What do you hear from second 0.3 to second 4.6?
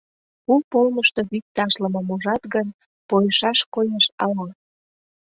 —Куп олмышто вӱд ташлымым ужат гын, пойышаш коеш ала?